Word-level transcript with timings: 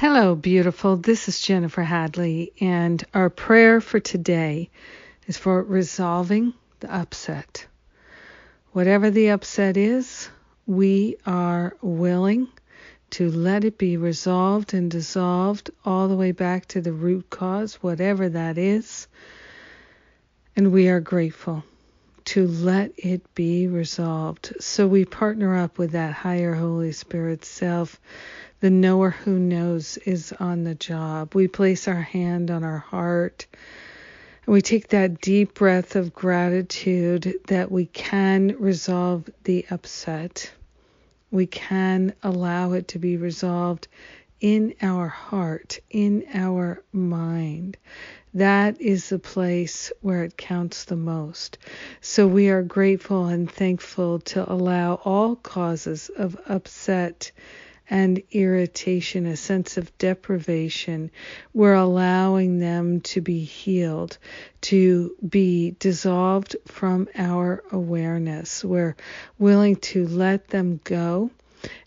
Hello, 0.00 0.36
beautiful. 0.36 0.96
This 0.96 1.26
is 1.26 1.40
Jennifer 1.40 1.82
Hadley, 1.82 2.52
and 2.60 3.04
our 3.14 3.28
prayer 3.28 3.80
for 3.80 3.98
today 3.98 4.70
is 5.26 5.36
for 5.36 5.60
resolving 5.60 6.54
the 6.78 6.94
upset. 6.94 7.66
Whatever 8.70 9.10
the 9.10 9.30
upset 9.30 9.76
is, 9.76 10.30
we 10.68 11.16
are 11.26 11.76
willing 11.82 12.46
to 13.10 13.28
let 13.28 13.64
it 13.64 13.76
be 13.76 13.96
resolved 13.96 14.72
and 14.72 14.88
dissolved 14.88 15.72
all 15.84 16.06
the 16.06 16.14
way 16.14 16.30
back 16.30 16.66
to 16.66 16.80
the 16.80 16.92
root 16.92 17.28
cause, 17.28 17.82
whatever 17.82 18.28
that 18.28 18.56
is. 18.56 19.08
And 20.54 20.70
we 20.70 20.88
are 20.88 21.00
grateful 21.00 21.64
to 22.28 22.46
let 22.46 22.92
it 22.98 23.34
be 23.34 23.66
resolved. 23.66 24.52
So 24.60 24.86
we 24.86 25.06
partner 25.06 25.56
up 25.56 25.78
with 25.78 25.92
that 25.92 26.12
higher 26.12 26.54
Holy 26.54 26.92
Spirit 26.92 27.42
self 27.42 27.98
the 28.60 28.68
knower 28.68 29.10
who 29.10 29.38
knows 29.38 29.96
is 29.98 30.34
on 30.38 30.64
the 30.64 30.74
job. 30.74 31.34
We 31.34 31.48
place 31.48 31.88
our 31.88 32.02
hand 32.02 32.50
on 32.50 32.64
our 32.64 32.78
heart 32.78 33.46
and 34.44 34.52
we 34.52 34.60
take 34.60 34.88
that 34.88 35.22
deep 35.22 35.54
breath 35.54 35.96
of 35.96 36.12
gratitude 36.12 37.34
that 37.46 37.70
we 37.70 37.86
can 37.86 38.56
resolve 38.58 39.30
the 39.44 39.64
upset. 39.70 40.50
We 41.30 41.46
can 41.46 42.14
allow 42.22 42.72
it 42.72 42.88
to 42.88 42.98
be 42.98 43.16
resolved 43.16 43.88
in 44.40 44.74
our 44.82 45.08
heart, 45.08 45.78
in 45.90 46.24
our 46.32 46.82
mind. 46.92 47.76
That 48.34 48.80
is 48.80 49.08
the 49.08 49.18
place 49.18 49.90
where 50.00 50.24
it 50.24 50.36
counts 50.36 50.84
the 50.84 50.96
most. 50.96 51.58
So 52.00 52.26
we 52.26 52.48
are 52.50 52.62
grateful 52.62 53.26
and 53.26 53.50
thankful 53.50 54.20
to 54.20 54.50
allow 54.50 54.94
all 55.04 55.36
causes 55.36 56.10
of 56.16 56.36
upset 56.46 57.32
and 57.90 58.22
irritation, 58.30 59.24
a 59.26 59.36
sense 59.36 59.78
of 59.78 59.96
deprivation. 59.96 61.10
We're 61.54 61.74
allowing 61.74 62.58
them 62.58 63.00
to 63.00 63.20
be 63.20 63.44
healed, 63.44 64.18
to 64.62 65.16
be 65.26 65.74
dissolved 65.78 66.54
from 66.66 67.08
our 67.14 67.62
awareness. 67.72 68.62
We're 68.62 68.96
willing 69.38 69.76
to 69.76 70.06
let 70.06 70.48
them 70.48 70.80
go 70.84 71.30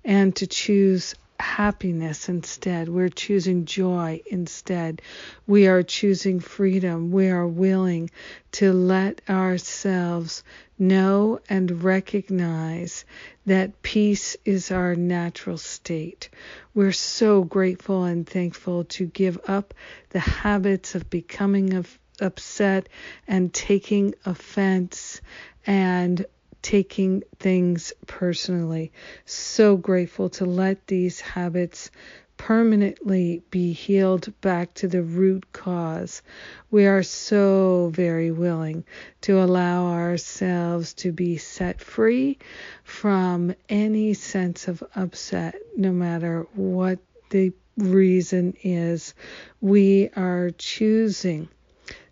and 0.04 0.36
to 0.38 0.48
choose 0.48 1.14
happiness 1.42 2.30
instead. 2.30 2.88
We're 2.88 3.10
choosing 3.10 3.66
joy 3.66 4.22
instead. 4.26 5.02
We 5.48 5.68
are 5.68 5.84
choosing 5.84 6.40
freedom. 6.40 7.12
We 7.12 7.30
are 7.30 7.48
willing 7.48 8.12
to 8.54 8.72
let 8.72 9.22
ourselves 9.30 10.44
know 10.80 11.40
and 11.50 11.84
recognize 11.84 13.04
that 13.46 13.82
peace 13.82 14.38
is 14.46 14.72
our 14.72 14.96
natural 14.96 15.58
state. 15.58 16.30
We're 16.74 16.92
so 16.92 17.44
grateful 17.44 18.04
and 18.06 18.26
thankful 18.26 18.86
to 18.86 19.06
give 19.06 19.40
up 19.48 19.74
the 20.12 20.20
habits 20.20 20.96
of 20.96 21.10
becoming 21.10 21.86
upset 22.22 22.88
and 23.28 23.54
taking 23.54 24.14
offense 24.26 25.22
and 25.66 26.26
taking 26.62 27.24
things 27.40 27.94
personally. 28.08 28.92
So 29.26 29.78
grateful 29.78 30.30
to 30.30 30.46
let 30.46 30.88
these 30.88 31.20
habits 31.22 31.92
permanently 32.38 33.44
be 33.52 33.72
healed 33.72 34.34
back 34.42 34.74
to 34.74 34.88
the 34.88 35.04
root 35.04 35.54
cause. 35.54 36.24
We 36.72 36.88
are 36.88 37.04
so 37.04 37.92
very 37.94 38.32
willing 38.32 38.84
to 39.22 39.40
allow 39.40 39.92
ourselves 39.92 40.96
to 40.96 41.12
be 41.12 41.38
set 41.38 41.80
free 41.80 42.40
from 42.84 43.54
any 43.70 44.16
sense 44.16 44.68
of 44.68 44.84
upset, 44.96 45.56
no 45.78 45.92
matter 45.92 46.48
what 46.56 46.98
the 47.30 47.54
reason 47.78 48.56
is. 48.64 49.14
We 49.62 50.10
are 50.16 50.50
choosing 50.58 51.48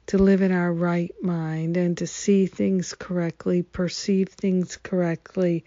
to 0.10 0.18
live 0.18 0.42
in 0.42 0.52
our 0.52 0.74
right 0.74 1.14
mind 1.22 1.78
and 1.78 1.96
to 1.96 2.08
see 2.08 2.48
things 2.48 2.96
correctly, 2.96 3.62
perceive 3.62 4.28
things 4.30 4.76
correctly, 4.76 5.64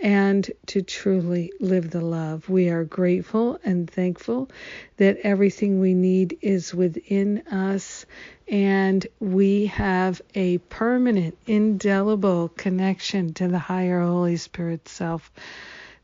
and 0.00 0.50
to 0.64 0.80
truly 0.80 1.52
live 1.60 1.90
the 1.90 2.00
love. 2.00 2.48
We 2.48 2.70
are 2.70 2.84
grateful 2.84 3.60
and 3.62 3.88
thankful 3.90 4.50
that 4.96 5.18
everything 5.18 5.80
we 5.80 5.92
need 5.92 6.38
is 6.40 6.74
within 6.74 7.46
us 7.48 8.06
and 8.48 9.06
we 9.20 9.66
have 9.66 10.22
a 10.34 10.56
permanent, 10.58 11.36
indelible 11.46 12.48
connection 12.48 13.34
to 13.34 13.48
the 13.48 13.58
higher 13.58 14.00
Holy 14.00 14.38
Spirit 14.38 14.88
self. 14.88 15.30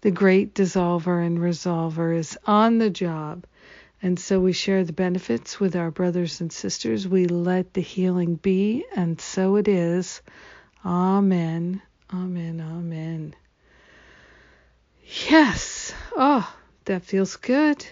The 0.03 0.11
great 0.11 0.55
dissolver 0.55 1.25
and 1.25 1.39
resolver 1.39 2.15
is 2.15 2.37
on 2.47 2.77
the 2.77 2.91
job 2.91 3.47
and 4.03 4.19
so 4.19 4.41
we 4.41 4.53
share 4.53 4.85
the 4.85 4.93
benefits 4.93 5.61
with 5.61 5.77
our 5.77 5.91
brothers 5.91 6.41
and 6.41 6.53
sisters. 6.53 7.07
We 7.07 7.27
let 7.27 7.75
the 7.75 7.81
healing 7.83 8.37
be, 8.37 8.85
and 8.97 9.21
so 9.21 9.57
it 9.57 9.69
is. 9.69 10.23
Amen. 10.85 11.83
Amen. 12.13 12.61
Amen. 12.61 13.35
Yes. 15.29 15.93
Oh, 16.17 16.51
that 16.87 17.05
feels 17.05 17.37
good. 17.37 17.85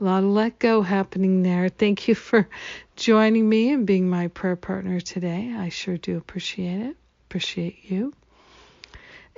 A 0.00 0.04
lot 0.04 0.24
of 0.24 0.30
let 0.30 0.58
go 0.58 0.82
happening 0.82 1.42
there. 1.42 1.68
Thank 1.68 2.08
you 2.08 2.14
for 2.14 2.48
joining 2.96 3.48
me 3.48 3.70
and 3.72 3.86
being 3.86 4.08
my 4.08 4.28
prayer 4.28 4.56
partner 4.56 5.00
today. 5.00 5.54
I 5.56 5.68
sure 5.68 5.98
do 5.98 6.16
appreciate 6.16 6.80
it. 6.80 6.96
Appreciate 7.28 7.84
you. 7.84 8.12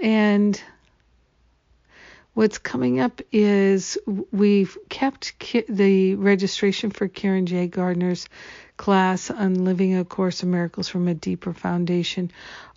And 0.01 0.61
What's 2.35 2.57
coming 2.57 2.99
up 2.99 3.21
is 3.31 3.99
we've 4.07 4.79
kept 4.89 5.35
the 5.69 6.15
registration 6.15 6.91
for 6.91 7.07
Karen 7.07 7.45
J. 7.45 7.67
Gardner's 7.67 8.27
class 8.79 9.31
on 9.31 9.67
Living 9.67 9.99
A 9.99 10.05
Course 10.07 10.43
of 10.43 10.49
Miracles 10.49 10.89
from 10.89 11.09
a 11.09 11.15
Deeper 11.15 11.53
Foundation 11.53 12.31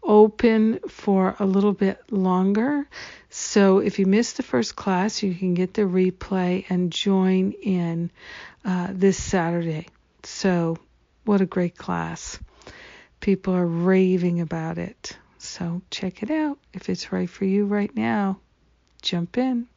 open 0.04 0.80
for 0.90 1.38
a 1.40 1.46
little 1.46 1.72
bit 1.72 2.12
longer. 2.12 2.86
So 3.30 3.80
if 3.80 3.98
you 3.98 4.06
missed 4.06 4.36
the 4.36 4.44
first 4.44 4.76
class, 4.76 5.24
you 5.24 5.34
can 5.34 5.54
get 5.54 5.74
the 5.74 5.84
replay 5.84 6.66
and 6.68 6.92
join 6.92 7.54
in 7.54 8.12
uh, 8.66 8.90
this 8.92 9.18
Saturday. 9.18 9.88
So, 10.24 10.76
what 11.24 11.40
a 11.40 11.46
great 11.46 11.78
class! 11.78 12.40
People 13.22 13.56
are 13.56 13.66
raving 13.66 14.42
about 14.42 14.78
it. 14.78 15.18
So, 15.38 15.82
check 15.92 16.24
it 16.24 16.30
out 16.30 16.58
if 16.74 16.90
it's 16.90 17.14
right 17.14 17.30
for 17.30 17.46
you 17.46 17.66
right 17.66 17.96
now 17.96 18.40
jump 19.06 19.38
in. 19.38 19.68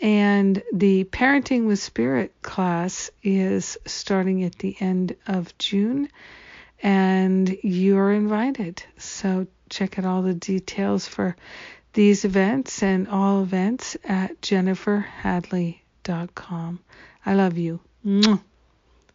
And 0.00 0.62
the 0.72 1.04
Parenting 1.04 1.66
with 1.66 1.78
Spirit 1.78 2.32
class 2.40 3.10
is 3.22 3.76
starting 3.86 4.44
at 4.44 4.58
the 4.58 4.74
end 4.80 5.14
of 5.26 5.58
June, 5.58 6.08
and 6.82 7.54
you're 7.62 8.12
invited. 8.12 8.82
So 8.96 9.46
check 9.68 9.98
out 9.98 10.06
all 10.06 10.22
the 10.22 10.32
details 10.32 11.06
for 11.06 11.36
these 11.92 12.24
events 12.24 12.82
and 12.82 13.08
all 13.08 13.42
events 13.42 13.98
at 14.04 14.40
jenniferhadley.com. 14.40 16.80
I 17.26 17.34
love 17.34 17.58
you. 17.58 17.80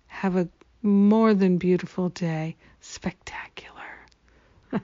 Have 0.07 0.35
a 0.35 0.47
more 0.83 1.33
than 1.33 1.57
beautiful 1.57 2.09
day. 2.09 2.57
Spectacular. 2.81 3.81